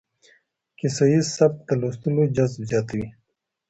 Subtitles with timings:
[0.77, 3.07] کيسه ييز سبک د لوستلو جذب زياتوي.